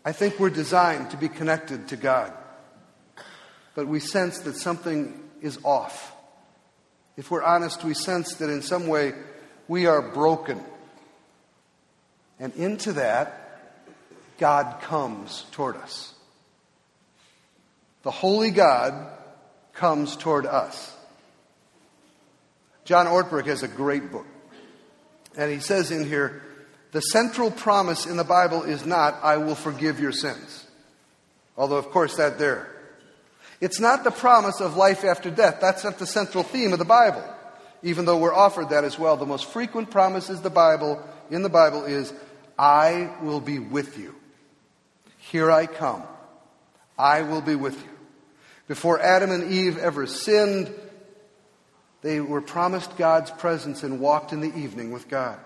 I 0.06 0.12
think 0.12 0.40
we're 0.40 0.52
designed 0.52 1.10
to 1.12 1.18
be 1.18 1.28
connected 1.28 1.88
to 1.90 1.96
God, 1.96 2.32
but 3.80 3.88
we 3.88 4.02
sense 4.02 4.40
that 4.40 4.58
something 4.58 5.18
is 5.42 5.58
off. 5.64 6.14
If 7.16 7.32
we're 7.32 7.42
honest, 7.42 7.82
we 7.82 7.94
sense 7.94 8.36
that 8.36 8.50
in 8.50 8.62
some 8.62 8.88
way 8.88 9.14
we 9.70 9.86
are 9.86 10.02
broken. 10.02 10.62
And 12.42 12.54
into 12.56 12.92
that, 12.92 13.72
God 14.38 14.82
comes 14.82 15.46
toward 15.52 15.78
us. 15.78 16.14
The 18.04 18.12
Holy 18.12 18.52
God 18.52 19.08
comes 19.72 20.18
toward 20.18 20.46
us. 20.46 20.94
John 22.84 23.06
Ortberg 23.06 23.46
has 23.46 23.64
a 23.64 23.70
great 23.70 24.12
book. 24.12 24.28
And 25.38 25.50
he 25.50 25.62
says 25.62 25.90
in 25.90 26.06
here 26.06 26.44
the 26.92 27.00
central 27.00 27.50
promise 27.50 28.06
in 28.06 28.18
the 28.18 28.26
Bible 28.26 28.64
is 28.64 28.86
not, 28.86 29.24
I 29.24 29.38
will 29.38 29.56
forgive 29.56 30.02
your 30.02 30.12
sins. 30.12 30.68
Although, 31.56 31.78
of 31.78 31.92
course, 31.92 32.18
that 32.18 32.38
there. 32.38 32.76
It's 33.62 33.80
not 33.80 34.04
the 34.04 34.12
promise 34.12 34.62
of 34.62 34.78
life 34.78 35.04
after 35.04 35.30
death. 35.30 35.58
That's 35.60 35.84
not 35.84 36.00
the 36.00 36.06
central 36.06 36.44
theme 36.44 36.72
of 36.72 36.80
the 36.80 36.86
Bible, 36.86 37.24
even 37.84 38.06
though 38.06 38.18
we're 38.18 38.34
offered 38.34 38.70
that 38.70 38.84
as 38.84 38.98
well. 38.98 39.18
The 39.18 39.26
most 39.26 39.46
frequent 39.46 39.92
promise 39.92 40.30
is 40.30 40.42
the 40.42 40.50
Bible, 40.50 41.04
in 41.30 41.42
the 41.42 41.50
Bible 41.50 41.86
is, 41.86 42.14
I 42.58 43.12
will 43.22 43.42
be 43.42 43.60
with 43.60 43.98
you. 43.98 44.16
Here 45.18 45.52
I 45.52 45.66
come. 45.66 46.04
I 46.98 47.22
will 47.22 47.42
be 47.42 47.56
with 47.56 47.76
you. 47.76 47.90
Before 48.68 49.00
Adam 49.00 49.32
and 49.32 49.52
Eve 49.52 49.78
ever 49.78 50.06
sinned, 50.06 50.74
they 52.02 52.22
were 52.22 52.42
promised 52.42 52.98
God's 52.98 53.32
presence 53.32 53.84
and 53.84 54.00
walked 54.00 54.32
in 54.32 54.42
the 54.42 54.56
evening 54.58 54.92
with 54.92 55.10
God. 55.10 55.38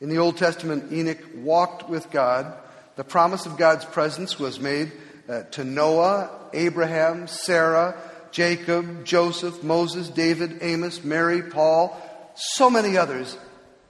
In 0.00 0.08
the 0.08 0.18
Old 0.18 0.36
Testament, 0.36 0.92
Enoch 0.92 1.18
walked 1.36 1.88
with 1.88 2.10
God. 2.10 2.54
The 2.96 3.04
promise 3.04 3.46
of 3.46 3.56
God's 3.56 3.84
presence 3.84 4.38
was 4.38 4.60
made 4.60 4.92
uh, 5.28 5.42
to 5.52 5.64
Noah, 5.64 6.30
Abraham, 6.52 7.26
Sarah, 7.26 7.96
Jacob, 8.30 9.04
Joseph, 9.04 9.62
Moses, 9.62 10.08
David, 10.08 10.58
Amos, 10.60 11.04
Mary, 11.04 11.42
Paul, 11.42 11.96
so 12.34 12.68
many 12.68 12.96
others. 12.96 13.38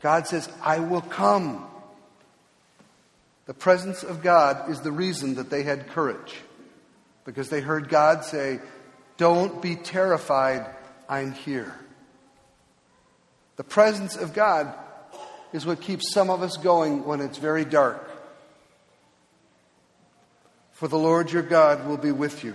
God 0.02 0.26
says, 0.26 0.48
I 0.62 0.80
will 0.80 1.00
come. 1.00 1.66
The 3.46 3.54
presence 3.54 4.02
of 4.02 4.22
God 4.22 4.70
is 4.70 4.80
the 4.80 4.92
reason 4.92 5.36
that 5.36 5.50
they 5.50 5.62
had 5.62 5.88
courage. 5.88 6.36
Because 7.24 7.48
they 7.48 7.60
heard 7.60 7.88
God 7.88 8.24
say, 8.24 8.60
Don't 9.16 9.62
be 9.62 9.76
terrified, 9.76 10.66
I'm 11.08 11.32
here. 11.32 11.74
The 13.56 13.64
presence 13.64 14.16
of 14.16 14.34
God 14.34 14.74
is 15.52 15.64
what 15.64 15.80
keeps 15.80 16.12
some 16.12 16.28
of 16.28 16.42
us 16.42 16.56
going 16.56 17.04
when 17.04 17.20
it's 17.20 17.38
very 17.38 17.64
dark. 17.64 18.10
For 20.74 20.88
the 20.88 20.98
Lord 20.98 21.32
your 21.32 21.42
God 21.42 21.86
will 21.86 21.96
be 21.96 22.12
with 22.12 22.44
you. 22.44 22.54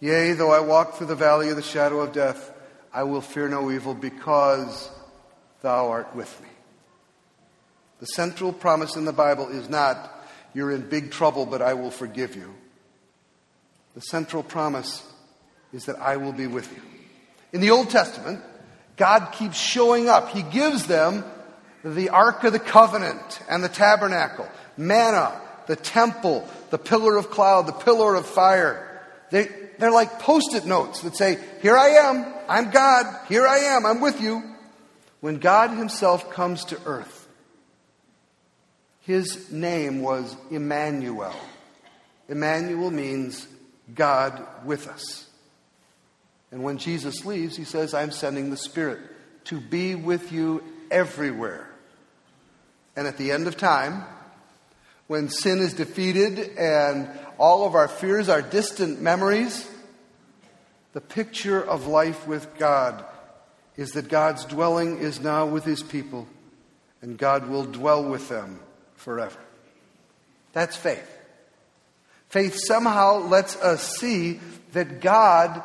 Yea, 0.00 0.32
though 0.32 0.52
I 0.52 0.60
walk 0.60 0.94
through 0.94 1.08
the 1.08 1.14
valley 1.14 1.50
of 1.50 1.56
the 1.56 1.62
shadow 1.62 2.00
of 2.00 2.12
death, 2.12 2.52
I 2.92 3.02
will 3.02 3.20
fear 3.20 3.48
no 3.48 3.70
evil 3.70 3.94
because 3.94 4.90
thou 5.60 5.88
art 5.88 6.14
with 6.14 6.40
me. 6.40 6.48
The 7.98 8.06
central 8.06 8.52
promise 8.52 8.96
in 8.96 9.04
the 9.04 9.12
Bible 9.12 9.48
is 9.48 9.68
not, 9.68 10.24
you're 10.54 10.70
in 10.70 10.88
big 10.88 11.10
trouble, 11.10 11.46
but 11.46 11.60
I 11.60 11.74
will 11.74 11.90
forgive 11.90 12.34
you. 12.34 12.54
The 13.94 14.00
central 14.00 14.42
promise 14.42 15.06
is 15.72 15.86
that 15.86 15.98
I 15.98 16.16
will 16.16 16.32
be 16.32 16.46
with 16.46 16.72
you. 16.72 16.80
In 17.52 17.60
the 17.60 17.70
Old 17.70 17.90
Testament, 17.90 18.40
God 18.96 19.32
keeps 19.32 19.58
showing 19.58 20.08
up. 20.08 20.30
He 20.30 20.42
gives 20.42 20.86
them 20.86 21.24
the 21.84 22.10
Ark 22.10 22.44
of 22.44 22.52
the 22.52 22.58
Covenant 22.60 23.40
and 23.50 23.64
the 23.64 23.68
tabernacle, 23.68 24.48
manna, 24.76 25.38
the 25.66 25.76
temple, 25.76 26.48
the 26.70 26.78
pillar 26.78 27.16
of 27.16 27.30
cloud, 27.30 27.66
the 27.66 27.72
pillar 27.72 28.14
of 28.14 28.26
fire. 28.26 29.02
They, 29.30 29.48
they're 29.78 29.90
like 29.90 30.20
post 30.20 30.54
it 30.54 30.66
notes 30.66 31.02
that 31.02 31.16
say, 31.16 31.38
Here 31.62 31.76
I 31.76 31.88
am, 31.88 32.32
I'm 32.48 32.70
God, 32.70 33.06
here 33.28 33.46
I 33.46 33.58
am, 33.58 33.86
I'm 33.86 34.00
with 34.00 34.20
you. 34.20 34.42
When 35.20 35.36
God 35.36 35.70
Himself 35.70 36.30
comes 36.30 36.64
to 36.66 36.80
earth, 36.86 37.20
his 39.10 39.50
name 39.50 40.02
was 40.02 40.36
Emmanuel. 40.52 41.34
Emmanuel 42.28 42.92
means 42.92 43.46
God 43.92 44.46
with 44.64 44.86
us. 44.86 45.26
And 46.52 46.62
when 46.62 46.78
Jesus 46.78 47.24
leaves, 47.24 47.56
he 47.56 47.64
says, 47.64 47.92
I'm 47.92 48.12
sending 48.12 48.50
the 48.50 48.56
Spirit 48.56 49.00
to 49.46 49.60
be 49.60 49.96
with 49.96 50.30
you 50.30 50.62
everywhere. 50.92 51.68
And 52.94 53.06
at 53.06 53.16
the 53.16 53.32
end 53.32 53.46
of 53.48 53.56
time, 53.56 54.04
when 55.10 55.28
sin 55.28 55.58
is 55.58 55.74
defeated 55.74 56.56
and 56.56 57.10
all 57.36 57.66
of 57.66 57.74
our 57.74 57.88
fears 57.88 58.28
are 58.28 58.40
distant 58.40 59.02
memories, 59.02 59.68
the 60.92 61.00
picture 61.00 61.60
of 61.60 61.88
life 61.88 62.28
with 62.28 62.56
God 62.58 63.04
is 63.76 63.90
that 63.94 64.08
God's 64.08 64.44
dwelling 64.44 64.98
is 64.98 65.18
now 65.18 65.46
with 65.46 65.64
his 65.64 65.82
people, 65.82 66.28
and 67.02 67.18
God 67.18 67.48
will 67.48 67.64
dwell 67.64 68.04
with 68.04 68.28
them 68.28 68.60
forever. 68.94 69.40
That's 70.52 70.76
faith. 70.76 71.10
Faith 72.28 72.56
somehow 72.64 73.18
lets 73.18 73.56
us 73.56 73.96
see 73.96 74.38
that 74.74 75.00
God 75.00 75.60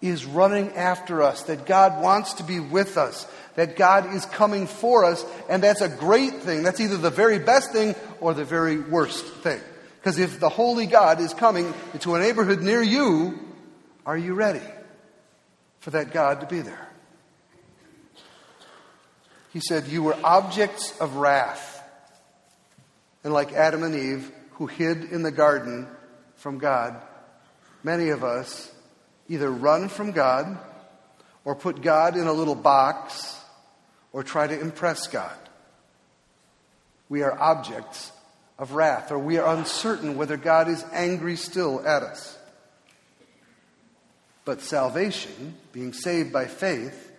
is 0.00 0.24
running 0.24 0.72
after 0.72 1.22
us, 1.22 1.44
that 1.44 1.66
God 1.66 2.02
wants 2.02 2.32
to 2.34 2.42
be 2.42 2.58
with 2.58 2.98
us, 2.98 3.28
that 3.56 3.76
God 3.76 4.14
is 4.14 4.24
coming 4.26 4.66
for 4.66 5.04
us, 5.04 5.24
and 5.48 5.62
that's 5.62 5.80
a 5.80 5.88
great 5.88 6.34
thing. 6.34 6.62
That's 6.62 6.80
either 6.80 6.96
the 6.96 7.10
very 7.10 7.38
best 7.38 7.72
thing 7.72 7.94
or 8.20 8.32
the 8.32 8.44
very 8.44 8.78
worst 8.78 9.24
thing. 9.24 9.60
Because 9.98 10.18
if 10.18 10.38
the 10.38 10.48
Holy 10.48 10.86
God 10.86 11.20
is 11.20 11.34
coming 11.34 11.74
into 11.92 12.14
a 12.14 12.20
neighborhood 12.20 12.62
near 12.62 12.82
you, 12.82 13.38
are 14.04 14.16
you 14.16 14.34
ready 14.34 14.62
for 15.80 15.90
that 15.90 16.12
God 16.12 16.40
to 16.40 16.46
be 16.46 16.60
there? 16.60 16.88
He 19.52 19.60
said, 19.60 19.88
You 19.88 20.02
were 20.02 20.16
objects 20.22 20.96
of 21.00 21.16
wrath 21.16 21.76
and 23.26 23.34
like 23.34 23.52
Adam 23.52 23.82
and 23.82 23.96
Eve, 23.96 24.30
who 24.52 24.66
hid 24.68 25.02
in 25.02 25.24
the 25.24 25.32
garden 25.32 25.88
from 26.36 26.58
God, 26.58 26.94
many 27.82 28.10
of 28.10 28.22
us 28.22 28.70
either 29.28 29.50
run 29.50 29.88
from 29.88 30.12
God 30.12 30.56
or 31.44 31.56
put 31.56 31.82
God 31.82 32.16
in 32.16 32.28
a 32.28 32.32
little 32.32 32.54
box 32.54 33.35
or 34.16 34.22
try 34.22 34.46
to 34.46 34.58
impress 34.58 35.08
God. 35.08 35.36
We 37.10 37.20
are 37.20 37.38
objects 37.38 38.10
of 38.58 38.72
wrath, 38.72 39.12
or 39.12 39.18
we 39.18 39.36
are 39.36 39.54
uncertain 39.54 40.16
whether 40.16 40.38
God 40.38 40.68
is 40.68 40.82
angry 40.90 41.36
still 41.36 41.86
at 41.86 42.02
us. 42.02 42.38
But 44.46 44.62
salvation, 44.62 45.54
being 45.70 45.92
saved 45.92 46.32
by 46.32 46.46
faith, 46.46 47.12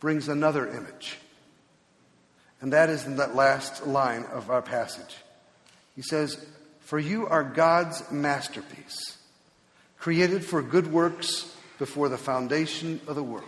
brings 0.00 0.28
another 0.28 0.66
image. 0.66 1.18
And 2.60 2.72
that 2.72 2.90
is 2.90 3.06
in 3.06 3.18
that 3.18 3.36
last 3.36 3.86
line 3.86 4.24
of 4.24 4.50
our 4.50 4.60
passage. 4.60 5.18
He 5.94 6.02
says, 6.02 6.44
For 6.80 6.98
you 6.98 7.28
are 7.28 7.44
God's 7.44 8.10
masterpiece, 8.10 9.18
created 10.00 10.44
for 10.44 10.62
good 10.62 10.88
works 10.88 11.54
before 11.78 12.08
the 12.08 12.18
foundation 12.18 13.00
of 13.06 13.14
the 13.14 13.22
world. 13.22 13.44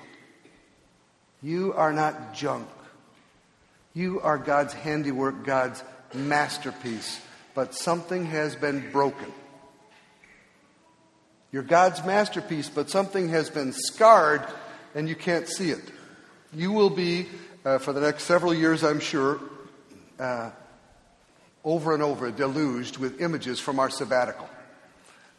You 1.42 1.73
are 1.75 1.92
not 1.92 2.35
junk. 2.35 2.68
You 3.94 4.20
are 4.20 4.38
God's 4.38 4.73
handiwork, 4.73 5.44
God's 5.44 5.82
masterpiece, 6.14 7.20
but 7.54 7.75
something 7.75 8.26
has 8.26 8.54
been 8.54 8.90
broken. 8.92 9.32
You're 11.52 11.62
God's 11.62 12.04
masterpiece, 12.04 12.68
but 12.68 12.90
something 12.90 13.30
has 13.30 13.50
been 13.50 13.73
scarred 13.73 14.47
and 14.94 15.09
you 15.09 15.16
can't 15.16 15.49
see 15.49 15.70
it. 15.70 15.82
You 16.52 16.73
will 16.73 16.90
be 16.90 17.26
uh, 17.64 17.78
for 17.78 17.92
the 17.92 18.00
next 18.00 18.25
several 18.25 18.54
years, 18.54 18.85
I'm 18.85 19.00
sure, 19.00 19.40
uh, 20.18 20.50
over 21.64 21.92
and 21.94 22.02
over 22.02 22.30
deluged 22.30 22.99
with 22.99 23.20
images 23.20 23.61
from 23.61 23.78
our 23.78 23.90
sabbatical. 23.90 24.49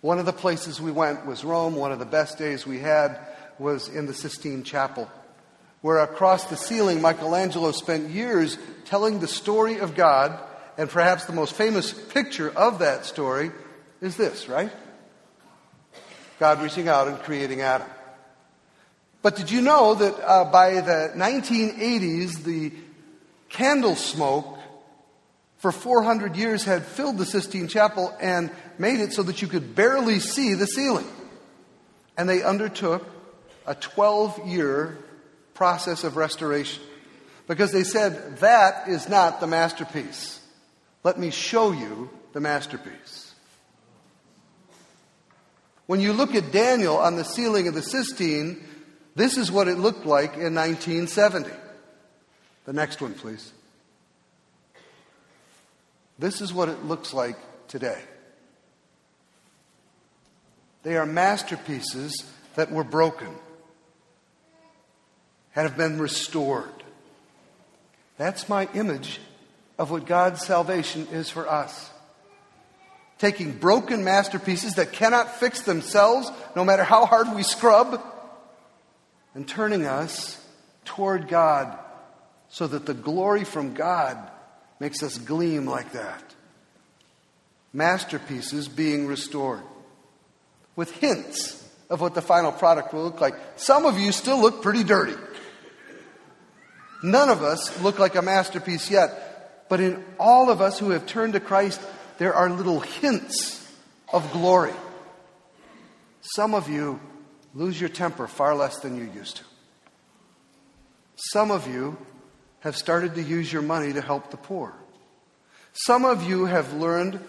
One 0.02 0.20
of 0.20 0.26
the 0.26 0.34
places 0.34 0.82
we 0.82 0.92
went 0.92 1.26
was 1.26 1.44
Rome. 1.44 1.76
One 1.76 1.92
of 1.92 2.00
the 2.00 2.06
best 2.06 2.38
days 2.38 2.66
we 2.66 2.80
had 2.80 3.20
was 3.60 3.88
in 3.88 4.08
the 4.08 4.14
Sistine 4.14 4.64
Chapel, 4.64 5.10
where 5.82 6.00
across 6.00 6.46
the 6.46 6.58
ceiling, 6.58 7.02
Michelangelo 7.02 7.72
spent 7.72 8.10
years 8.10 8.58
telling 8.86 9.20
the 9.20 9.28
story 9.28 9.80
of 9.80 9.96
God, 9.96 10.40
and 10.78 10.90
perhaps 10.90 11.26
the 11.26 11.34
most 11.34 11.54
famous 11.54 11.92
picture 11.92 12.50
of 12.56 12.80
that 12.80 13.06
story 13.06 13.52
is 14.02 14.16
this, 14.16 14.48
right? 14.48 14.72
God 16.40 16.62
reaching 16.62 16.88
out 16.88 17.08
and 17.08 17.20
creating 17.20 17.62
Adam. 17.62 17.88
But 19.22 19.36
did 19.36 19.52
you 19.52 19.62
know 19.62 19.94
that 19.96 20.20
uh, 20.28 20.46
by 20.46 20.82
the 20.82 21.14
1980s, 21.16 22.44
the 22.44 22.72
candle 23.50 23.96
smoke 23.96 24.58
for 25.58 25.72
400 25.72 26.36
years 26.36 26.64
had 26.64 26.84
filled 26.84 27.20
the 27.20 27.26
Sistine 27.26 27.68
Chapel 27.68 28.16
and 28.20 28.50
made 28.80 29.00
it 29.00 29.14
so 29.14 29.22
that 29.24 29.42
you 29.42 29.48
could 29.48 29.76
barely 29.76 30.20
see 30.20 30.56
the 30.56 30.66
ceiling? 30.66 31.06
And 32.18 32.28
they 32.28 32.42
undertook 32.42 33.06
a 33.68 33.76
12 33.76 34.48
year 34.48 34.98
process 35.62 36.04
of 36.04 36.18
restoration 36.18 36.82
because 37.48 37.72
they 37.72 37.84
said, 37.84 38.38
That 38.38 38.88
is 38.88 39.08
not 39.08 39.40
the 39.40 39.46
masterpiece. 39.46 40.40
Let 41.04 41.20
me 41.20 41.30
show 41.30 41.72
you 41.72 42.10
the 42.34 42.40
masterpiece. 42.40 43.36
When 45.86 46.00
you 46.00 46.14
look 46.14 46.34
at 46.34 46.52
Daniel 46.52 46.98
on 46.98 47.16
the 47.16 47.24
ceiling 47.24 47.68
of 47.68 47.76
the 47.76 47.84
Sistine, 47.84 48.66
this 49.16 49.38
is 49.38 49.52
what 49.52 49.68
it 49.68 49.78
looked 49.78 50.04
like 50.04 50.34
in 50.34 50.56
1970. 50.56 51.52
The 52.66 52.74
next 52.74 53.00
one, 53.00 53.14
please. 53.14 53.54
This 56.18 56.42
is 56.42 56.52
what 56.52 56.70
it 56.70 56.86
looks 56.86 57.14
like 57.14 57.38
today. 57.68 58.02
They 60.82 60.98
are 60.98 61.06
masterpieces 61.06 62.26
that 62.56 62.72
were 62.72 62.84
broken, 62.84 63.30
have 65.52 65.78
been 65.78 66.00
restored. 66.00 66.72
That's 68.18 68.48
my 68.48 68.68
image 68.74 69.20
of 69.78 69.92
what 69.92 70.06
God's 70.06 70.46
salvation 70.46 71.08
is 71.12 71.30
for 71.30 71.50
us. 71.50 71.90
Taking 73.18 73.52
broken 73.58 74.04
masterpieces 74.04 74.76
that 74.76 74.92
cannot 74.92 75.40
fix 75.40 75.62
themselves, 75.62 76.32
no 76.56 76.64
matter 76.66 76.84
how 76.84 77.06
hard 77.06 77.36
we 77.36 77.44
scrub, 77.44 78.02
and 79.34 79.48
turning 79.48 79.86
us 79.86 80.44
toward 80.86 81.28
God 81.28 81.78
so 82.50 82.68
that 82.68 82.86
the 82.86 82.94
glory 82.94 83.44
from 83.44 83.74
God 83.74 84.18
makes 84.80 85.04
us 85.04 85.18
gleam 85.18 85.66
like 85.66 85.94
that. 85.94 86.24
Masterpieces 87.74 88.68
being 88.68 89.08
restored 89.08 89.62
with 90.76 90.92
hints 90.98 91.68
of 91.90 92.02
what 92.02 92.14
the 92.14 92.22
final 92.22 92.52
product 92.52 92.94
will 92.94 93.04
look 93.04 93.22
like. 93.22 93.36
Some 93.56 93.86
of 93.86 93.98
you 93.98 94.12
still 94.12 94.40
look 94.42 94.62
pretty 94.62 94.84
dirty. 94.84 95.16
None 97.04 97.30
of 97.30 97.42
us 97.42 97.82
look 97.82 98.00
like 98.00 98.16
a 98.16 98.22
masterpiece 98.22 98.92
yet. 98.92 99.68
But 99.70 99.80
in 99.80 100.04
all 100.20 100.50
of 100.50 100.62
us 100.62 100.78
who 100.80 100.90
have 100.92 101.06
turned 101.06 101.34
to 101.34 101.40
Christ, 101.40 101.82
there 102.18 102.34
are 102.34 102.50
little 102.50 102.82
hints 102.82 103.66
of 104.12 104.32
glory. 104.32 104.74
Some 106.36 106.54
of 106.54 106.70
you 106.70 107.00
lose 107.54 107.80
your 107.80 107.90
temper 107.90 108.28
far 108.28 108.56
less 108.56 108.80
than 108.80 108.98
you 108.98 109.10
used 109.16 109.38
to. 109.38 109.44
Some 111.16 111.52
of 111.52 111.68
you 111.68 111.98
have 112.62 112.76
started 112.76 113.16
to 113.16 113.24
use 113.24 113.52
your 113.52 113.62
money 113.62 113.94
to 113.94 114.02
help 114.02 114.30
the 114.32 114.38
poor. 114.38 114.74
Some 115.74 116.06
of 116.06 116.28
you 116.28 116.46
have 116.46 116.74
learned 116.74 117.20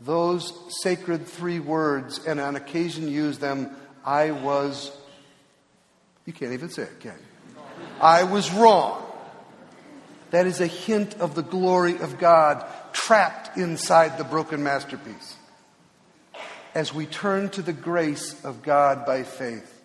those 0.00 0.52
sacred 0.82 1.26
three 1.26 1.58
words 1.58 2.24
and 2.26 2.40
on 2.40 2.56
occasion 2.56 3.08
use 3.08 3.38
them 3.38 3.74
I 4.04 4.32
was, 4.32 4.90
you 6.26 6.32
can't 6.32 6.52
even 6.52 6.70
say 6.70 6.82
it, 6.82 7.00
can 7.00 7.12
you? 7.12 7.31
I 8.00 8.24
was 8.24 8.52
wrong. 8.52 9.02
That 10.30 10.46
is 10.46 10.60
a 10.60 10.66
hint 10.66 11.14
of 11.20 11.34
the 11.34 11.42
glory 11.42 11.98
of 11.98 12.18
God 12.18 12.64
trapped 12.92 13.56
inside 13.56 14.18
the 14.18 14.24
broken 14.24 14.62
masterpiece 14.62 15.36
as 16.74 16.94
we 16.94 17.06
turn 17.06 17.50
to 17.50 17.62
the 17.62 17.72
grace 17.72 18.42
of 18.44 18.62
God 18.62 19.04
by 19.04 19.22
faith, 19.22 19.80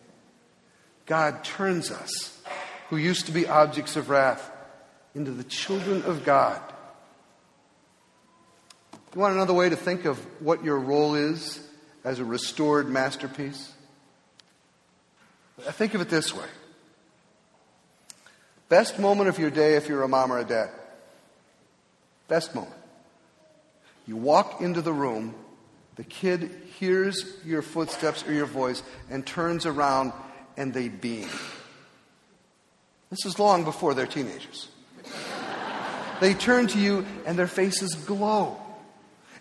God 1.06 1.44
turns 1.44 1.92
us, 1.92 2.39
who 2.89 2.98
used 2.98 3.25
to 3.25 3.32
be 3.32 3.48
objects 3.48 3.96
of 3.96 4.10
wrath, 4.10 4.51
into 5.13 5.32
the 5.32 5.44
children 5.44 6.04
of 6.04 6.24
God. 6.24 6.62
You 9.13 9.22
want 9.22 9.34
another 9.34 9.54
way 9.54 9.69
to 9.69 9.76
think 9.76 10.06
of 10.06 10.19
what 10.41 10.63
your 10.63 10.78
role 10.78 11.15
is 11.15 11.60
as 12.04 12.19
a 12.19 12.26
restored 12.26 12.88
masterpiece? 12.88 13.74
Think 15.60 15.95
of 15.95 16.02
it 16.02 16.10
this 16.10 16.34
way 16.34 16.45
Best 18.69 18.99
moment 18.99 19.30
of 19.30 19.39
your 19.39 19.49
day 19.49 19.75
if 19.75 19.88
you're 19.88 20.03
a 20.03 20.08
mom 20.08 20.32
or 20.32 20.39
a 20.39 20.43
dad. 20.43 20.69
Best 22.27 22.53
moment. 22.53 22.73
You 24.06 24.15
walk 24.15 24.62
into 24.62 24.82
the 24.82 24.93
room 24.93 25.34
the 25.97 26.03
kid 26.03 26.51
hears 26.80 27.25
your 27.43 27.63
footsteps 27.63 28.25
or 28.27 28.32
your 28.32 28.45
voice 28.45 28.84
and 29.10 29.25
turns 29.25 29.65
around 29.65 30.13
and 30.56 30.71
they 30.71 30.89
beam. 30.89 31.27
This 33.10 33.25
is 33.25 33.39
long 33.39 33.63
before 33.63 33.95
they're 33.95 34.06
teenagers. 34.06 34.69
they 36.21 36.36
turn 36.36 36.67
to 36.67 36.80
you 36.80 37.06
and 37.25 37.38
their 37.38 37.47
faces 37.47 37.95
glow. 37.95 38.58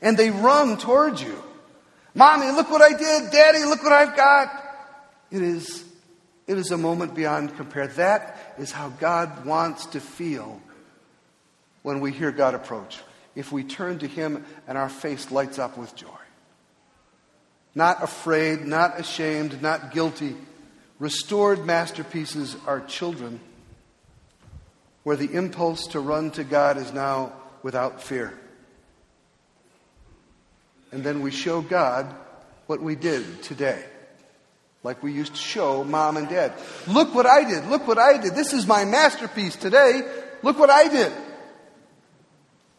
And 0.00 0.16
they 0.16 0.30
run 0.30 0.78
towards 0.78 1.22
you. 1.22 1.42
Mommy, 2.14 2.50
look 2.52 2.70
what 2.70 2.80
I 2.80 2.96
did. 2.96 3.30
Daddy, 3.30 3.64
look 3.64 3.82
what 3.82 3.92
I've 3.92 4.16
got. 4.16 4.48
It 5.30 5.42
is, 5.42 5.84
it 6.46 6.56
is 6.56 6.70
a 6.70 6.78
moment 6.78 7.14
beyond 7.14 7.54
compare. 7.56 7.86
That 7.88 8.35
is 8.58 8.72
how 8.72 8.90
God 8.90 9.44
wants 9.44 9.86
to 9.86 10.00
feel 10.00 10.60
when 11.82 12.00
we 12.00 12.12
hear 12.12 12.32
God 12.32 12.54
approach. 12.54 12.98
If 13.34 13.52
we 13.52 13.64
turn 13.64 13.98
to 13.98 14.06
Him 14.06 14.44
and 14.66 14.78
our 14.78 14.88
face 14.88 15.30
lights 15.30 15.58
up 15.58 15.76
with 15.76 15.94
joy 15.94 16.08
not 17.76 18.02
afraid, 18.02 18.66
not 18.66 18.98
ashamed, 18.98 19.60
not 19.60 19.92
guilty. 19.92 20.34
Restored 20.98 21.66
masterpieces 21.66 22.56
are 22.66 22.80
children 22.80 23.38
where 25.02 25.14
the 25.14 25.30
impulse 25.30 25.88
to 25.88 26.00
run 26.00 26.30
to 26.32 26.42
God 26.42 26.78
is 26.78 26.92
now 26.94 27.34
without 27.62 28.02
fear. 28.02 28.32
And 30.90 31.04
then 31.04 31.20
we 31.20 31.30
show 31.30 31.60
God 31.60 32.12
what 32.66 32.80
we 32.80 32.96
did 32.96 33.42
today. 33.42 33.84
Like 34.82 35.02
we 35.02 35.12
used 35.12 35.34
to 35.34 35.40
show 35.40 35.84
mom 35.84 36.16
and 36.16 36.28
dad. 36.28 36.52
Look 36.86 37.14
what 37.14 37.26
I 37.26 37.44
did. 37.44 37.66
Look 37.66 37.88
what 37.88 37.98
I 37.98 38.18
did. 38.18 38.34
This 38.34 38.52
is 38.52 38.66
my 38.66 38.84
masterpiece 38.84 39.56
today. 39.56 40.02
Look 40.42 40.58
what 40.58 40.70
I 40.70 40.88
did. 40.88 41.12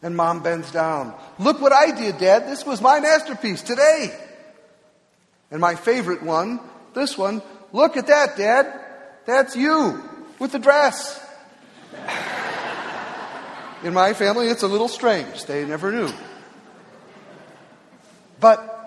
And 0.02 0.16
mom 0.16 0.42
bends 0.42 0.70
down. 0.70 1.14
Look 1.38 1.60
what 1.60 1.72
I 1.72 1.90
did, 1.90 2.18
dad. 2.18 2.46
This 2.46 2.64
was 2.64 2.80
my 2.80 3.00
masterpiece 3.00 3.62
today. 3.62 4.16
And 5.50 5.60
my 5.60 5.74
favorite 5.74 6.22
one, 6.22 6.60
this 6.94 7.16
one, 7.16 7.42
look 7.72 7.96
at 7.96 8.06
that, 8.08 8.36
Dad. 8.36 8.80
That's 9.26 9.56
you 9.56 10.02
with 10.38 10.52
the 10.52 10.58
dress. 10.58 11.24
In 13.82 13.94
my 13.94 14.12
family, 14.12 14.48
it's 14.48 14.62
a 14.62 14.68
little 14.68 14.88
strange. 14.88 15.44
They 15.44 15.64
never 15.64 15.92
knew. 15.92 16.10
But 18.40 18.77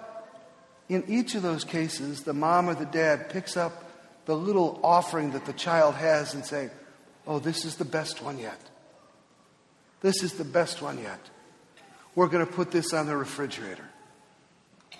in 0.92 1.06
each 1.08 1.36
of 1.36 1.42
those 1.42 1.64
cases, 1.64 2.24
the 2.24 2.34
mom 2.34 2.70
or 2.70 2.76
the 2.76 2.86
dad 2.86 3.30
picks 3.30 3.56
up 3.56 3.90
the 4.26 4.36
little 4.36 4.78
offering 4.84 5.32
that 5.32 5.46
the 5.46 5.54
child 5.54 5.96
has 5.96 6.34
and 6.34 6.46
say, 6.46 6.70
Oh, 7.26 7.40
this 7.40 7.64
is 7.64 7.78
the 7.78 7.86
best 7.86 8.22
one 8.22 8.38
yet. 8.38 8.60
This 10.02 10.22
is 10.22 10.34
the 10.34 10.44
best 10.44 10.82
one 10.82 11.02
yet. 11.02 11.30
We're 12.14 12.28
going 12.28 12.46
to 12.46 12.52
put 12.52 12.72
this 12.72 12.92
on 12.92 13.06
the 13.06 13.16
refrigerator. 13.16 13.88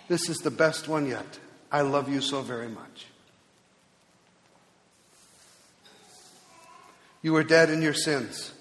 This 0.08 0.30
is 0.30 0.38
the 0.38 0.52
best 0.52 0.88
one 0.88 1.08
yet. 1.08 1.40
I 1.70 1.82
love 1.82 2.08
you 2.08 2.22
so 2.22 2.42
very 2.42 2.70
much. 2.70 3.08
You 7.22 7.34
were 7.34 7.44
dead 7.44 7.70
in 7.70 7.82
your 7.82 7.94
sins. 7.94 8.54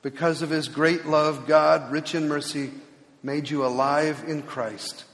Because 0.00 0.42
of 0.42 0.50
his 0.50 0.68
great 0.68 1.06
love, 1.06 1.48
God, 1.48 1.90
rich 1.90 2.14
in 2.14 2.28
mercy, 2.28 2.70
made 3.24 3.50
you 3.50 3.66
alive 3.66 4.22
in 4.28 4.42
Christ. 4.42 5.06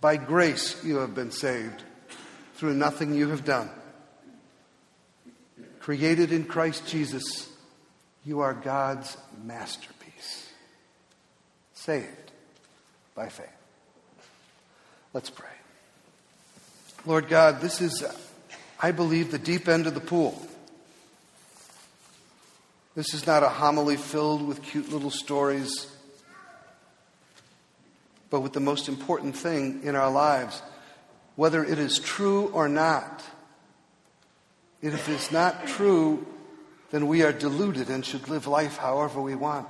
By 0.00 0.16
grace 0.16 0.82
you 0.82 0.96
have 0.98 1.14
been 1.14 1.30
saved 1.30 1.82
through 2.54 2.74
nothing 2.74 3.14
you 3.14 3.28
have 3.28 3.44
done. 3.44 3.70
Created 5.80 6.32
in 6.32 6.44
Christ 6.44 6.86
Jesus, 6.86 7.48
you 8.24 8.40
are 8.40 8.54
God's 8.54 9.16
masterpiece. 9.44 10.48
Saved 11.74 12.32
by 13.14 13.28
faith. 13.28 13.46
Let's 15.12 15.30
pray. 15.30 15.48
Lord 17.06 17.28
God, 17.28 17.60
this 17.60 17.80
is, 17.80 18.04
I 18.78 18.92
believe, 18.92 19.30
the 19.30 19.38
deep 19.38 19.68
end 19.68 19.86
of 19.86 19.94
the 19.94 20.00
pool. 20.00 20.46
This 22.94 23.14
is 23.14 23.26
not 23.26 23.42
a 23.42 23.48
homily 23.48 23.96
filled 23.96 24.46
with 24.46 24.62
cute 24.62 24.92
little 24.92 25.10
stories, 25.10 25.86
but 28.30 28.40
with 28.40 28.52
the 28.52 28.60
most 28.60 28.88
important 28.88 29.36
thing 29.36 29.80
in 29.82 29.96
our 29.96 30.10
lives, 30.10 30.62
whether 31.34 31.64
it 31.64 31.78
is 31.78 31.98
true 31.98 32.46
or 32.48 32.68
not. 32.68 33.24
If 34.80 35.08
it 35.08 35.12
is 35.12 35.32
not 35.32 35.66
true, 35.66 36.26
then 36.90 37.06
we 37.06 37.22
are 37.22 37.32
deluded 37.32 37.90
and 37.90 38.04
should 38.04 38.28
live 38.28 38.46
life 38.46 38.76
however 38.76 39.20
we 39.20 39.34
want. 39.34 39.68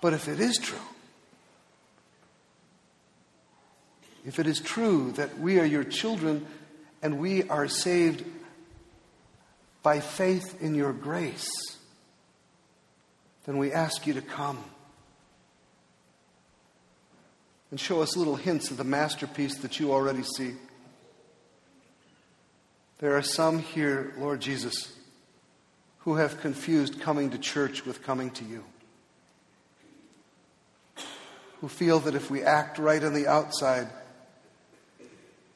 But 0.00 0.12
if 0.12 0.28
it 0.28 0.38
is 0.38 0.58
true, 0.58 0.76
if 4.26 4.38
it 4.38 4.46
is 4.46 4.60
true 4.60 5.12
that 5.12 5.38
we 5.38 5.58
are 5.58 5.64
your 5.64 5.84
children 5.84 6.46
and 7.02 7.18
we 7.18 7.48
are 7.48 7.68
saved 7.68 8.24
by 9.82 10.00
faith 10.00 10.62
in 10.62 10.74
your 10.74 10.92
grace, 10.92 11.48
then 13.46 13.58
we 13.58 13.72
ask 13.72 14.06
you 14.06 14.14
to 14.14 14.22
come 14.22 14.62
and 17.74 17.80
show 17.80 18.02
us 18.02 18.16
little 18.16 18.36
hints 18.36 18.70
of 18.70 18.76
the 18.76 18.84
masterpiece 18.84 19.56
that 19.56 19.80
you 19.80 19.92
already 19.92 20.22
see. 20.22 20.54
There 22.98 23.16
are 23.16 23.22
some 23.22 23.58
here, 23.58 24.14
Lord 24.16 24.40
Jesus, 24.40 24.94
who 25.98 26.14
have 26.14 26.40
confused 26.40 27.00
coming 27.00 27.30
to 27.30 27.38
church 27.38 27.84
with 27.84 28.00
coming 28.00 28.30
to 28.30 28.44
you. 28.44 28.62
Who 31.60 31.68
feel 31.68 31.98
that 31.98 32.14
if 32.14 32.30
we 32.30 32.44
act 32.44 32.78
right 32.78 33.02
on 33.02 33.12
the 33.12 33.26
outside, 33.26 33.88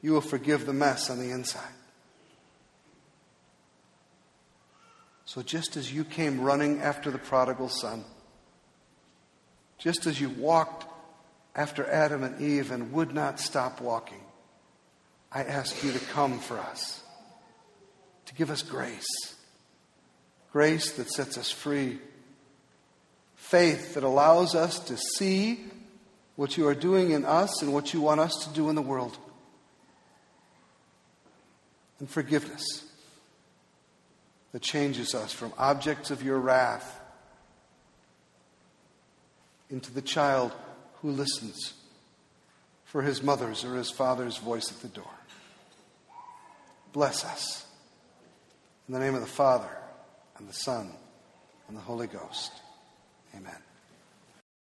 you 0.01 0.11
will 0.11 0.19
forgive 0.19 0.65
the 0.65 0.73
mess 0.73 1.09
on 1.09 1.19
the 1.19 1.31
inside. 1.31 1.71
So, 5.23 5.41
just 5.41 5.77
as 5.77 5.93
you 5.93 6.03
came 6.03 6.41
running 6.41 6.81
after 6.81 7.11
the 7.11 7.17
prodigal 7.17 7.69
son, 7.69 8.03
just 9.77 10.05
as 10.05 10.19
you 10.19 10.27
walked 10.27 10.88
after 11.59 11.85
Adam 11.91 12.23
and 12.23 12.41
Eve 12.41 12.71
and 12.71 12.93
would 12.93 13.13
not 13.13 13.37
stop 13.37 13.81
walking, 13.81 14.23
I 15.29 15.43
ask 15.43 15.83
you 15.83 15.91
to 15.91 15.99
come 15.99 16.39
for 16.39 16.57
us, 16.57 17.03
to 18.27 18.33
give 18.33 18.49
us 18.49 18.61
grace. 18.61 19.35
Grace 20.53 20.93
that 20.93 21.11
sets 21.11 21.37
us 21.37 21.51
free. 21.51 21.99
Faith 23.35 23.95
that 23.95 24.05
allows 24.05 24.55
us 24.55 24.79
to 24.79 24.95
see 24.95 25.59
what 26.37 26.55
you 26.55 26.65
are 26.65 26.73
doing 26.73 27.11
in 27.11 27.25
us 27.25 27.61
and 27.61 27.73
what 27.73 27.93
you 27.93 27.99
want 27.99 28.21
us 28.21 28.47
to 28.47 28.53
do 28.53 28.69
in 28.69 28.75
the 28.75 28.81
world. 28.81 29.17
And 31.99 32.09
forgiveness 32.09 32.85
that 34.53 34.61
changes 34.61 35.13
us 35.13 35.33
from 35.33 35.51
objects 35.57 36.09
of 36.09 36.23
your 36.23 36.39
wrath 36.39 37.01
into 39.69 39.91
the 39.91 40.01
child 40.01 40.53
who 41.01 41.11
listens 41.11 41.73
for 42.85 43.01
his 43.01 43.21
mother's 43.21 43.63
or 43.63 43.75
his 43.75 43.91
father's 43.91 44.37
voice 44.37 44.71
at 44.71 44.81
the 44.81 44.87
door. 44.87 45.11
Bless 46.91 47.23
us. 47.23 47.65
In 48.87 48.93
the 48.93 48.99
name 48.99 49.13
of 49.13 49.21
the 49.21 49.27
Father, 49.27 49.69
and 50.37 50.49
the 50.49 50.53
Son, 50.53 50.91
and 51.67 51.77
the 51.77 51.81
Holy 51.81 52.07
Ghost. 52.07 52.51
Amen. 53.35 53.68